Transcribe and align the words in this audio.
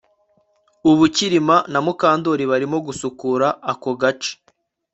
Ubu 0.89 1.03
Kirima 1.15 1.57
na 1.71 1.79
Mukandoli 1.85 2.43
barimo 2.51 2.77
gusukura 2.87 3.47
ako 3.71 3.89
gace 4.01 4.33